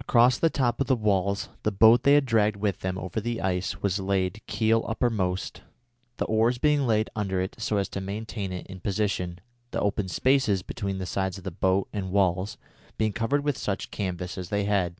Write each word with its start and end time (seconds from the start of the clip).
Across 0.00 0.36
the 0.40 0.50
top 0.50 0.82
of 0.82 0.86
the 0.86 0.94
walls 0.94 1.48
the 1.62 1.72
boat 1.72 2.02
they 2.02 2.12
had 2.12 2.26
dragged 2.26 2.56
with 2.56 2.80
them 2.80 2.98
over 2.98 3.22
the 3.22 3.40
ice 3.40 3.80
was 3.80 3.98
laid 3.98 4.42
keel 4.46 4.84
uppermost, 4.86 5.62
the 6.18 6.26
oars 6.26 6.58
being 6.58 6.86
laid 6.86 7.08
under 7.16 7.40
it 7.40 7.56
so 7.58 7.78
as 7.78 7.88
to 7.88 8.02
maintain 8.02 8.52
it 8.52 8.66
in 8.66 8.80
position, 8.80 9.40
the 9.70 9.80
open 9.80 10.08
spaces 10.08 10.60
between 10.60 10.98
the 10.98 11.06
sides 11.06 11.38
of 11.38 11.44
the 11.44 11.50
boat 11.50 11.88
and 11.90 12.08
the 12.08 12.12
walls 12.12 12.58
being 12.98 13.14
covered 13.14 13.42
with 13.42 13.56
such 13.56 13.90
canvas 13.90 14.36
as 14.36 14.50
they 14.50 14.64
had. 14.64 14.96